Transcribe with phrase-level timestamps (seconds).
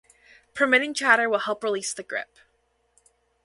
[0.55, 2.37] Permitting chatter will help release the grip.